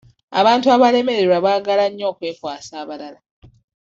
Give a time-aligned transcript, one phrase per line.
[0.39, 3.19] Abantu abalemererwa baagala nnyo okwekwasa abalala.